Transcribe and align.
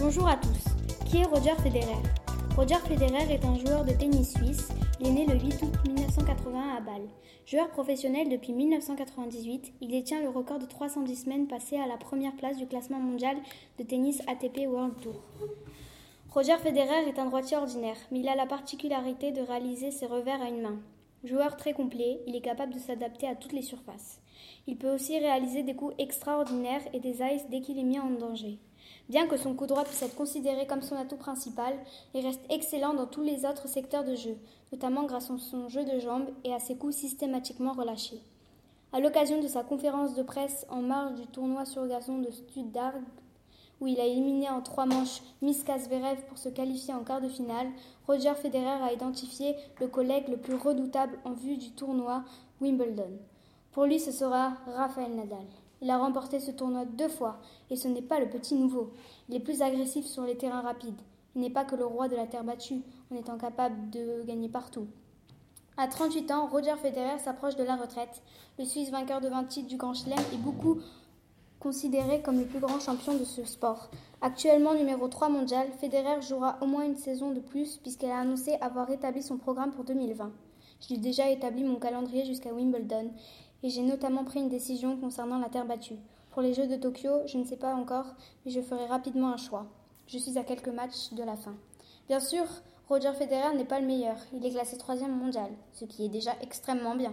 Bonjour 0.00 0.28
à 0.28 0.36
tous. 0.36 1.06
Qui 1.06 1.18
est 1.18 1.24
Roger 1.24 1.56
Federer? 1.60 2.00
Roger 2.54 2.78
Federer 2.86 3.34
est 3.34 3.44
un 3.44 3.56
joueur 3.56 3.84
de 3.84 3.90
tennis 3.90 4.32
suisse. 4.32 4.68
Il 5.00 5.08
est 5.08 5.10
né 5.10 5.26
le 5.26 5.34
8 5.34 5.60
août 5.60 5.74
1981 5.88 6.76
à 6.76 6.80
Bâle. 6.80 7.08
Joueur 7.46 7.68
professionnel 7.70 8.28
depuis 8.28 8.52
1998, 8.52 9.72
il 9.80 9.88
détient 9.88 10.22
le 10.22 10.28
record 10.28 10.60
de 10.60 10.66
310 10.66 11.24
semaines 11.24 11.48
passées 11.48 11.78
à 11.78 11.88
la 11.88 11.96
première 11.96 12.36
place 12.36 12.56
du 12.58 12.68
classement 12.68 13.00
mondial 13.00 13.36
de 13.80 13.82
tennis 13.82 14.22
ATP 14.28 14.68
World 14.68 15.00
Tour. 15.00 15.20
Roger 16.30 16.58
Federer 16.58 17.08
est 17.08 17.18
un 17.18 17.26
droitier 17.26 17.56
ordinaire, 17.56 17.98
mais 18.12 18.20
il 18.20 18.28
a 18.28 18.36
la 18.36 18.46
particularité 18.46 19.32
de 19.32 19.42
réaliser 19.42 19.90
ses 19.90 20.06
revers 20.06 20.40
à 20.40 20.48
une 20.48 20.62
main. 20.62 20.78
Joueur 21.24 21.56
très 21.56 21.72
complet, 21.72 22.20
il 22.28 22.36
est 22.36 22.40
capable 22.40 22.72
de 22.72 22.78
s'adapter 22.78 23.26
à 23.26 23.34
toutes 23.34 23.52
les 23.52 23.62
surfaces. 23.62 24.20
Il 24.68 24.76
peut 24.76 24.94
aussi 24.94 25.18
réaliser 25.18 25.64
des 25.64 25.74
coups 25.74 25.96
extraordinaires 25.98 26.86
et 26.92 27.00
des 27.00 27.20
ice 27.20 27.48
dès 27.50 27.60
qu'il 27.60 27.80
est 27.80 27.82
mis 27.82 27.98
en 27.98 28.10
danger. 28.10 28.60
Bien 29.08 29.26
que 29.26 29.38
son 29.38 29.54
coup 29.54 29.66
droit 29.66 29.84
puisse 29.84 30.02
être 30.02 30.14
considéré 30.14 30.66
comme 30.66 30.82
son 30.82 30.96
atout 30.96 31.16
principal, 31.16 31.74
il 32.14 32.26
reste 32.26 32.44
excellent 32.50 32.92
dans 32.92 33.06
tous 33.06 33.22
les 33.22 33.46
autres 33.46 33.66
secteurs 33.66 34.04
de 34.04 34.14
jeu, 34.14 34.36
notamment 34.70 35.04
grâce 35.04 35.30
à 35.30 35.38
son 35.38 35.68
jeu 35.68 35.84
de 35.84 35.98
jambes 35.98 36.28
et 36.44 36.52
à 36.52 36.58
ses 36.58 36.76
coups 36.76 36.94
systématiquement 36.94 37.72
relâchés. 37.72 38.20
À 38.92 39.00
l'occasion 39.00 39.40
de 39.42 39.48
sa 39.48 39.62
conférence 39.62 40.14
de 40.14 40.22
presse 40.22 40.66
en 40.68 40.82
marge 40.82 41.14
du 41.14 41.26
tournoi 41.26 41.64
sur 41.64 41.86
gazon 41.86 42.18
de 42.18 42.30
Stuttgart, 42.30 42.94
où 43.80 43.86
il 43.86 43.98
a 43.98 44.04
éliminé 44.04 44.50
en 44.50 44.60
trois 44.60 44.86
manches 44.86 45.22
Miska 45.40 45.78
Zverev 45.78 46.22
pour 46.26 46.36
se 46.36 46.48
qualifier 46.50 46.92
en 46.92 47.04
quart 47.04 47.20
de 47.20 47.28
finale, 47.28 47.68
Roger 48.06 48.34
Federer 48.34 48.82
a 48.82 48.92
identifié 48.92 49.54
le 49.80 49.88
collègue 49.88 50.28
le 50.28 50.36
plus 50.36 50.54
redoutable 50.54 51.18
en 51.24 51.32
vue 51.32 51.56
du 51.56 51.70
tournoi 51.70 52.24
Wimbledon. 52.60 53.18
Pour 53.72 53.84
lui, 53.84 54.00
ce 54.00 54.10
sera 54.10 54.54
Rafael 54.66 55.14
Nadal. 55.14 55.46
Il 55.80 55.90
a 55.90 55.98
remporté 55.98 56.40
ce 56.40 56.50
tournoi 56.50 56.84
deux 56.84 57.08
fois, 57.08 57.38
et 57.70 57.76
ce 57.76 57.88
n'est 57.88 58.02
pas 58.02 58.20
le 58.20 58.28
petit 58.28 58.54
nouveau. 58.54 58.92
Il 59.28 59.34
est 59.34 59.40
plus 59.40 59.62
agressif 59.62 60.06
sur 60.06 60.24
les 60.24 60.36
terrains 60.36 60.62
rapides. 60.62 61.00
Il 61.34 61.40
n'est 61.40 61.50
pas 61.50 61.64
que 61.64 61.76
le 61.76 61.86
roi 61.86 62.08
de 62.08 62.16
la 62.16 62.26
terre 62.26 62.44
battue, 62.44 62.82
en 63.12 63.16
étant 63.16 63.38
capable 63.38 63.90
de 63.90 64.22
gagner 64.26 64.48
partout. 64.48 64.88
À 65.76 65.86
38 65.86 66.32
ans, 66.32 66.48
Roger 66.48 66.74
Federer 66.82 67.20
s'approche 67.20 67.54
de 67.54 67.62
la 67.62 67.76
retraite. 67.76 68.22
Le 68.58 68.64
Suisse 68.64 68.90
vainqueur 68.90 69.20
de 69.20 69.28
20 69.28 69.44
titres 69.44 69.68
du 69.68 69.76
Grand 69.76 69.94
Chelem 69.94 70.18
est 70.32 70.38
beaucoup 70.38 70.78
considéré 71.60 72.22
comme 72.22 72.38
le 72.38 72.46
plus 72.46 72.58
grand 72.60 72.80
champion 72.80 73.14
de 73.14 73.24
ce 73.24 73.44
sport. 73.44 73.88
Actuellement 74.20 74.74
numéro 74.74 75.06
3 75.06 75.28
mondial, 75.28 75.68
Federer 75.78 76.20
jouera 76.22 76.58
au 76.60 76.66
moins 76.66 76.84
une 76.84 76.96
saison 76.96 77.30
de 77.32 77.40
plus 77.40 77.76
puisqu'elle 77.76 78.10
a 78.10 78.18
annoncé 78.18 78.56
avoir 78.60 78.90
établi 78.90 79.22
son 79.22 79.38
programme 79.38 79.72
pour 79.72 79.84
2020. 79.84 80.32
J'ai 80.80 80.96
déjà 80.96 81.28
établi 81.28 81.64
mon 81.64 81.76
calendrier 81.76 82.24
jusqu'à 82.24 82.52
Wimbledon 82.52 83.10
et 83.62 83.70
j'ai 83.70 83.82
notamment 83.82 84.24
pris 84.24 84.40
une 84.40 84.48
décision 84.48 84.96
concernant 84.96 85.38
la 85.38 85.48
terre 85.48 85.66
battue. 85.66 85.98
Pour 86.30 86.42
les 86.42 86.54
Jeux 86.54 86.66
de 86.66 86.76
Tokyo, 86.76 87.26
je 87.26 87.38
ne 87.38 87.44
sais 87.44 87.56
pas 87.56 87.74
encore, 87.74 88.06
mais 88.44 88.50
je 88.50 88.60
ferai 88.60 88.86
rapidement 88.86 89.32
un 89.32 89.36
choix. 89.36 89.66
Je 90.06 90.18
suis 90.18 90.38
à 90.38 90.44
quelques 90.44 90.68
matchs 90.68 91.12
de 91.12 91.22
la 91.22 91.36
fin. 91.36 91.54
Bien 92.08 92.20
sûr, 92.20 92.44
Roger 92.88 93.12
Federer 93.12 93.54
n'est 93.56 93.64
pas 93.64 93.80
le 93.80 93.86
meilleur, 93.86 94.16
il 94.32 94.44
est 94.46 94.50
classé 94.50 94.78
troisième 94.78 95.14
mondial, 95.14 95.50
ce 95.72 95.84
qui 95.84 96.04
est 96.04 96.08
déjà 96.08 96.32
extrêmement 96.40 96.94
bien. 96.94 97.12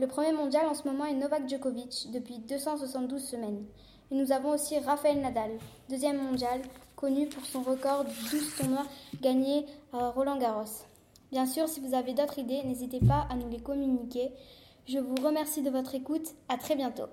Le 0.00 0.08
premier 0.08 0.32
mondial 0.32 0.66
en 0.66 0.74
ce 0.74 0.88
moment 0.88 1.04
est 1.04 1.14
Novak 1.14 1.48
Djokovic 1.48 2.10
depuis 2.12 2.38
272 2.38 3.22
semaines. 3.22 3.64
Et 4.10 4.16
nous 4.16 4.32
avons 4.32 4.50
aussi 4.50 4.76
Rafael 4.80 5.20
Nadal, 5.20 5.52
deuxième 5.88 6.20
mondial, 6.20 6.60
connu 6.96 7.28
pour 7.28 7.44
son 7.44 7.62
record 7.62 8.04
de 8.04 8.10
12 8.30 8.56
tournois 8.56 8.86
gagnés 9.22 9.66
à 9.92 10.10
Roland 10.10 10.36
Garros. 10.36 10.64
Bien 11.30 11.46
sûr, 11.46 11.68
si 11.68 11.78
vous 11.80 11.94
avez 11.94 12.12
d'autres 12.12 12.38
idées, 12.40 12.62
n'hésitez 12.64 12.98
pas 12.98 13.26
à 13.30 13.36
nous 13.36 13.48
les 13.48 13.60
communiquer. 13.60 14.32
Je 14.86 14.98
vous 14.98 15.14
remercie 15.14 15.62
de 15.62 15.70
votre 15.70 15.94
écoute. 15.94 16.34
À 16.48 16.58
très 16.58 16.76
bientôt. 16.76 17.08